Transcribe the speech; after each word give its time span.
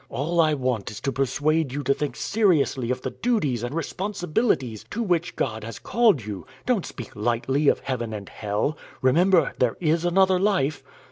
All 0.09 0.41
I 0.41 0.55
want 0.55 0.89
is 0.89 0.99
to 1.01 1.11
persuade 1.11 1.71
you 1.71 1.83
to 1.83 1.93
think 1.93 2.15
seriously 2.15 2.89
of 2.89 3.03
the 3.03 3.11
duties 3.11 3.61
and 3.61 3.75
responsibilities 3.75 4.83
to 4.89 5.03
which 5.03 5.35
God 5.35 5.63
has 5.63 5.77
called 5.77 6.25
you 6.25 6.43
don't 6.65 6.87
speak 6.87 7.15
lightly 7.15 7.67
of 7.67 7.81
heaven 7.81 8.11
and 8.11 8.27
hell 8.27 8.75
remember, 9.03 9.53
there 9.59 9.77
is 9.79 10.03
another 10.03 10.39
life." 10.39 10.81